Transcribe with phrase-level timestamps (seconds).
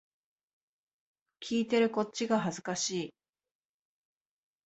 [1.43, 3.13] 聞いてるこっちが恥ずかしい